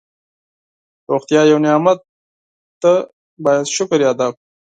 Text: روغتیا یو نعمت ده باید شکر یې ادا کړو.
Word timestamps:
روغتیا 1.11 1.41
یو 1.51 1.59
نعمت 1.65 1.99
ده 2.81 2.93
باید 3.43 3.65
شکر 3.75 3.99
یې 4.01 4.07
ادا 4.13 4.27
کړو. 4.33 4.43